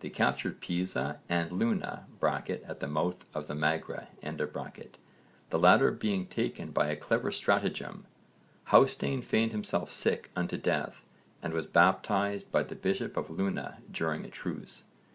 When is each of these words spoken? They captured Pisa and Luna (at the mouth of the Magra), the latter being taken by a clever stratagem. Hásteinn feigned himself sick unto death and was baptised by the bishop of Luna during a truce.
They 0.00 0.10
captured 0.10 0.60
Pisa 0.60 1.20
and 1.26 1.52
Luna 1.52 2.04
(at 2.22 2.80
the 2.80 2.86
mouth 2.86 3.24
of 3.34 3.46
the 3.46 3.54
Magra), 3.54 4.08
the 4.22 5.58
latter 5.58 5.90
being 5.90 6.26
taken 6.26 6.70
by 6.70 6.88
a 6.88 6.96
clever 6.96 7.32
stratagem. 7.32 8.04
Hásteinn 8.68 9.24
feigned 9.24 9.52
himself 9.52 9.90
sick 9.90 10.30
unto 10.36 10.58
death 10.58 11.06
and 11.42 11.54
was 11.54 11.66
baptised 11.66 12.52
by 12.52 12.62
the 12.62 12.74
bishop 12.76 13.16
of 13.16 13.30
Luna 13.30 13.78
during 13.90 14.26
a 14.26 14.30
truce. 14.30 14.84